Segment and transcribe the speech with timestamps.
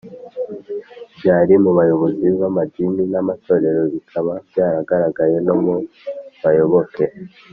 [1.17, 5.75] Byari mu bayobozi b’amadini n’amatorero bikaba byaragaragaraye no mu
[6.43, 7.03] bayoboke